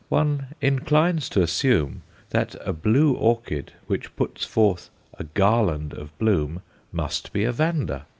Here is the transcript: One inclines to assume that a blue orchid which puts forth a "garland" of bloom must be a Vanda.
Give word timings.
One 0.09 0.47
inclines 0.61 1.29
to 1.29 1.43
assume 1.43 2.01
that 2.31 2.55
a 2.65 2.73
blue 2.73 3.13
orchid 3.13 3.73
which 3.85 4.15
puts 4.15 4.43
forth 4.43 4.89
a 5.13 5.25
"garland" 5.25 5.93
of 5.93 6.17
bloom 6.17 6.63
must 6.91 7.31
be 7.31 7.43
a 7.43 7.51
Vanda. 7.51 8.07